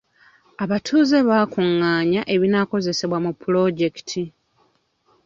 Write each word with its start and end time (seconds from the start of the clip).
Abatuuze 0.63 1.17
baakungaanya 1.29 2.21
ebinaakozesebwa 2.33 3.17
ku 3.25 3.31
pulojekiti. 3.41 4.23